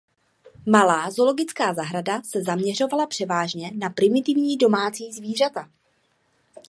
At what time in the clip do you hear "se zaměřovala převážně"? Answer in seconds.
2.21-3.71